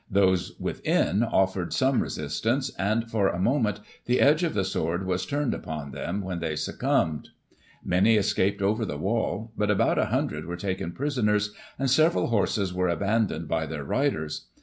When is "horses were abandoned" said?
12.29-13.47